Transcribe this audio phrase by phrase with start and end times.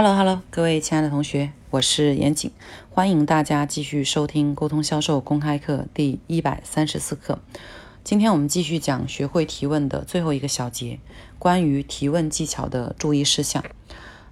[0.00, 2.52] Hello Hello，各位亲爱的同学，我是严谨，
[2.88, 7.40] 欢迎大家继续收听沟通销售公开课第一百三十四课。
[8.04, 11.00] 今天我们继续讲学会提问的最后一个小节，
[11.40, 13.64] 关于提问技巧的注意事项。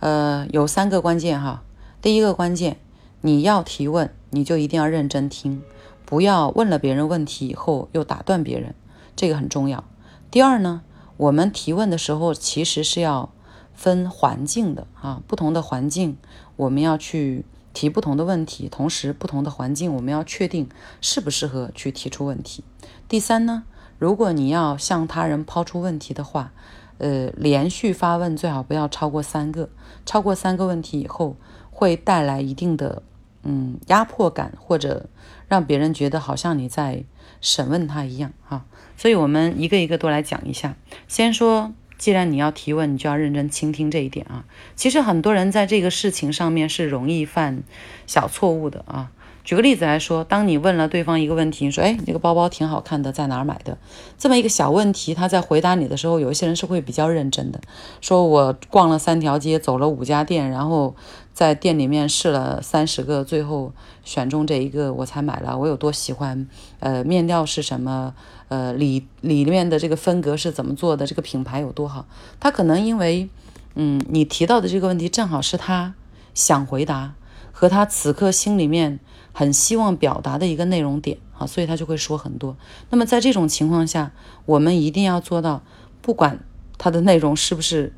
[0.00, 1.62] 呃，有三个关键哈。
[2.00, 2.78] 第一个关键，
[3.20, 5.62] 你要提问，你就一定要认真听，
[6.04, 8.74] 不要问了别人问题以后又打断别人，
[9.14, 9.84] 这个很重要。
[10.28, 10.82] 第二呢，
[11.18, 13.32] 我们提问的时候其实是要。
[13.74, 16.16] 分环境的啊，不同的环境，
[16.56, 20.68] 我们要去提不同的问题，同时不同的环境，我们要确定
[21.00, 22.62] 适不适合去提出问题。
[23.08, 23.64] 第三呢，
[23.98, 26.52] 如果你要向他人抛出问题的话，
[26.98, 29.68] 呃，连续发问最好不要超过三个，
[30.06, 31.36] 超过三个问题以后
[31.70, 33.02] 会带来一定的
[33.42, 35.06] 嗯压迫感，或者
[35.48, 37.04] 让别人觉得好像你在
[37.40, 38.64] 审问他一样哈。
[38.96, 40.76] 所以我们一个一个都来讲一下，
[41.08, 41.72] 先说。
[41.98, 44.44] 既然你要提问，你就要认真倾听这一点啊。
[44.74, 47.62] 其实很多人在这个事情上面是容易犯
[48.06, 49.10] 小错误的啊。
[49.44, 53.76] 举个例子来说，当你问了对方一个问题，你说：“哎，这个包包挺好看的，在哪儿买的？”
[54.16, 57.60] 这么一个小问题，他在回答你的时候，有一些人是会比较认真的，
[58.00, 60.94] 说我逛了三条街，走了五家店，然后
[61.34, 63.72] 在店里面试了三十个，最后
[64.04, 65.58] 选中这一个我才买了。
[65.58, 66.46] 我有多喜欢？
[66.78, 68.14] 呃，面料是什么？
[68.48, 71.06] 呃，里里面的这个分格是怎么做的？
[71.06, 72.04] 这个品牌有多好？
[72.38, 73.28] 他可能因为，
[73.76, 75.94] 嗯，你提到的这个问题正好是他
[76.34, 77.14] 想回答
[77.52, 78.98] 和他此刻心里面。
[79.34, 82.54] 很希望表达的一个内容点啊，所以他就会说很多。
[82.90, 84.12] 那么在这种情况下，
[84.44, 85.62] 我们一定要做到，
[86.02, 86.40] 不管
[86.76, 87.94] 他的内容是不是，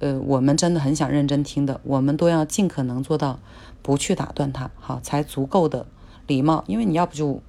[0.00, 3.40] 呃，我们真的很想认真听的，我们都要尽可能做到
[3.80, 5.86] 不去打断他，好，才足够的
[6.26, 6.62] 礼貌。
[6.66, 7.40] 因为你要不就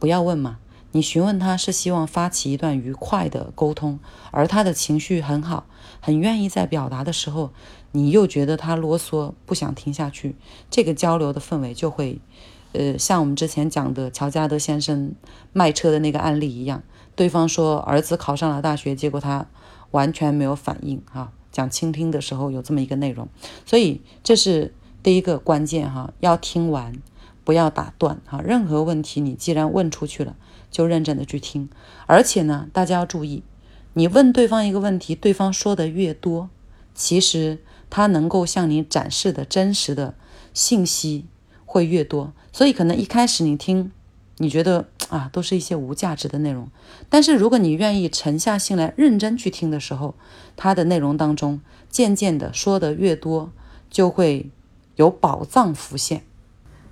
[0.00, 0.58] 不要问嘛。
[0.92, 3.98] 你询问他是希望发起一段愉快的沟通，
[4.30, 5.66] 而他的情绪很好，
[6.00, 7.50] 很愿意在表达的时候，
[7.92, 10.36] 你又觉得他啰嗦，不想听下去，
[10.70, 12.20] 这个交流的氛围就会。
[12.72, 15.12] 呃，像我们之前讲的乔加德先生
[15.52, 16.84] 卖车的那个案例一样，
[17.16, 19.44] 对方说儿子考上了大学，结果他
[19.90, 21.32] 完全没有反应哈。
[21.50, 23.28] 讲倾听的时候有这么一个内容，
[23.66, 26.94] 所以这是第一个关键哈，要听完，
[27.44, 28.40] 不要打断哈。
[28.40, 30.36] 任何问题你既然问出去了，
[30.70, 31.68] 就认真的去听。
[32.06, 33.42] 而且呢，大家要注意，
[33.94, 36.50] 你问对方一个问题，对方说的越多，
[36.94, 37.58] 其实
[37.88, 40.14] 他能够向你展示的真实的
[40.54, 41.26] 信息。
[41.72, 43.92] 会越多，所以可能一开始你听，
[44.38, 46.68] 你觉得啊都是一些无价值的内容，
[47.08, 50.16] 但是如果你愿意沉下心来认真去听的时候，
[50.56, 53.52] 他的内容当中渐渐的说的越多，
[53.88, 54.50] 就会
[54.96, 56.24] 有宝藏浮现。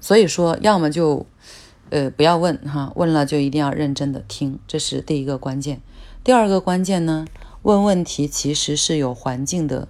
[0.00, 1.26] 所以说，要么就
[1.90, 5.80] 呃不要问哈，问了就一定要认真的听，这是第一个关键。
[6.22, 7.26] 第二个关键呢，
[7.62, 9.88] 问问题其实是有环境的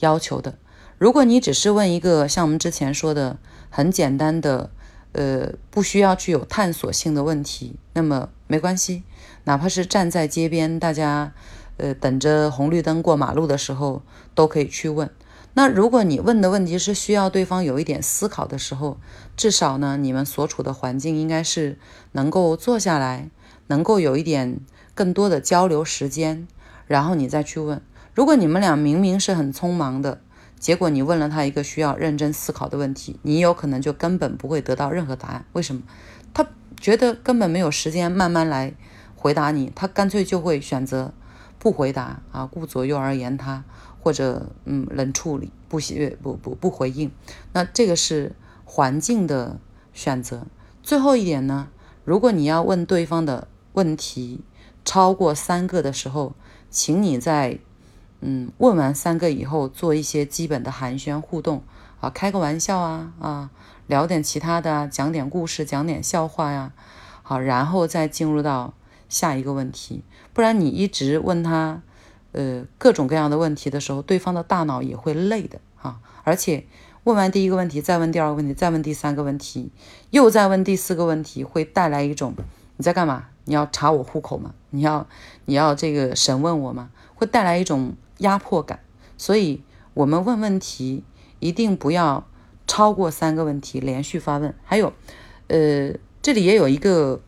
[0.00, 0.54] 要求的。
[0.98, 3.38] 如果你只是问一个像我们之前说的
[3.70, 4.70] 很简单的，
[5.12, 9.02] 呃，不需要具有探索性的问题，那么没关系，
[9.44, 11.32] 哪怕是站在街边，大家
[11.78, 14.02] 呃等着红绿灯过马路的时候，
[14.34, 15.10] 都可以去问。
[15.54, 18.98] 那如果你问的问题是需要对方有一点思考的时候，
[19.36, 21.78] 至少呢，你们所处的环境应该是
[22.12, 23.30] 能够坐下来，
[23.66, 24.60] 能够有一点
[24.94, 26.46] 更多的交流时间，
[26.86, 27.82] 然后你再去问。
[28.14, 30.20] 如果你们俩明明是很匆忙的。
[30.58, 35.46] 结果你问了他一个需要认真思考的问题，你有可能就根本不会得到任何答案。
[35.54, 35.80] 为什么？
[36.34, 36.46] 他
[36.78, 38.74] 觉得根本没有时间慢慢来
[39.16, 41.14] 回答你，他干脆就会选择
[41.60, 43.62] 不回答啊，顾左右而言他，
[44.02, 47.12] 或者嗯冷处理，不喜不不不回应。
[47.52, 48.34] 那这个是
[48.64, 49.60] 环境的
[49.92, 50.48] 选择。
[50.82, 51.68] 最后一点呢，
[52.04, 54.40] 如果你要问对方的问题
[54.84, 56.32] 超过三个的时候，
[56.68, 57.60] 请你在。
[58.22, 61.62] 嗯，问完三个以后，做一些基本的寒暄互动
[62.02, 63.50] 啊，开个玩笑啊啊，
[63.86, 66.74] 聊点其他的，讲点故事，讲点笑话呀，
[67.22, 68.74] 好，然后再进入到
[69.10, 70.02] 下一个问题。
[70.32, 71.82] 不然你一直问他，
[72.32, 76.00] 呃，各种各样的问题的时候，对方的大脑也会累的啊。
[76.24, 76.64] 而且
[77.04, 79.70] 问完第一个问题，再问第二个问题，再问第三个问题，
[80.08, 82.32] 又再问第四个问题，会带来一种
[82.78, 83.26] 你在干嘛？
[83.44, 84.54] 你要查我户口吗？
[84.70, 85.06] 你要
[85.44, 86.88] 你要这个审问我吗？
[87.14, 87.94] 会带来一种。
[88.20, 88.80] 压迫感，
[89.16, 89.62] 所以
[89.94, 91.04] 我们问问题
[91.38, 92.28] 一定不要
[92.66, 94.54] 超过三个问题连续发问。
[94.62, 94.92] 还有，
[95.46, 97.22] 呃，这里也有一个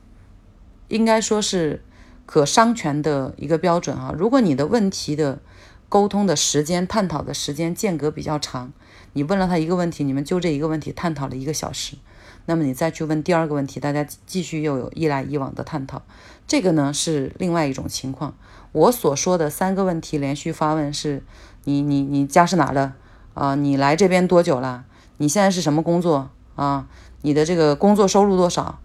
[0.93, 1.83] 应该说是
[2.27, 4.15] 可商权的一个标准啊。
[4.15, 5.41] 如果你的问题的
[5.89, 8.71] 沟通的时间、探讨的时间间隔比较长，
[9.15, 11.97] 你问了他一个问题，你们就这一个问题探讨了一个小时，
[12.45, 16.03] 那么你再去问第二个问题，大家继续又有一来一往的探讨，
[16.47, 18.35] 这个呢是另外一种情况。
[18.73, 21.23] 我所说的三个问题连续发问，是
[21.65, 22.93] 你你你家是哪的
[23.33, 24.85] 啊，你来这边多久了？
[25.17, 26.87] 你现在是什么工作啊？
[27.23, 28.79] 你的这个工作收入多少？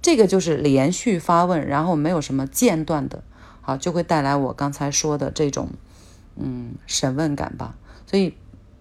[0.00, 3.22] 这个就是连续发问，然后没有什么间断的，
[3.60, 5.70] 好，就会带来我刚才说的这种
[6.36, 7.74] 嗯审问感吧。
[8.06, 8.34] 所以，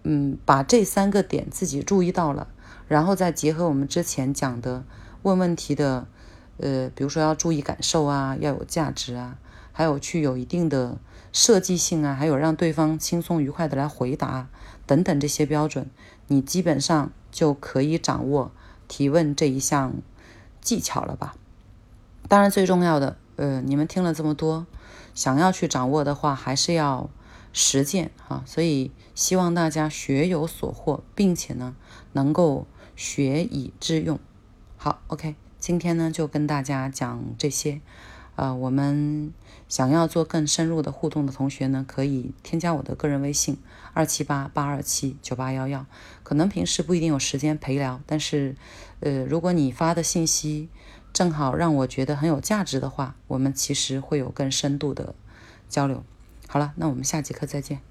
[0.04, 2.48] 嗯，把这三个点自己注意到了，
[2.88, 4.86] 然后再结合我们之前讲的
[5.24, 6.08] 问问题的，
[6.58, 9.38] 呃，比如说要注意感受啊，要有价值啊，
[9.74, 10.98] 还有去有一定的
[11.34, 14.48] 设计性啊，还有让对方轻松愉快的来回答
[14.86, 15.90] 等等这些标准，
[16.28, 18.52] 你基本上就可以掌握
[18.88, 19.96] 提问这一项。
[20.68, 21.34] 技巧了吧？
[22.28, 24.68] 当然，最重要的，呃，你们听了这么多，
[25.14, 27.10] 想要去掌握的话，还是要
[27.54, 28.44] 实践啊。
[28.46, 31.74] 所以希望大家学有所获，并且呢，
[32.12, 32.68] 能够
[32.98, 34.20] 学以致用。
[34.76, 37.80] 好，OK，今天呢就跟大家讲这些。
[38.38, 39.34] 呃，我们
[39.68, 43.58] 想要做更深入的互动的同学呢，可以添加我的个人微信
[43.94, 45.86] 二七八八二七九八幺幺。
[46.22, 48.56] 可能平时不一定有时间陪聊，但是，
[49.00, 50.70] 呃，如果你发的信息
[51.12, 55.16] 正好让我觉得很有价值的话，我们其实会有更深度的
[55.68, 56.04] 交流。
[56.48, 57.87] 好了，那我们下节课再见。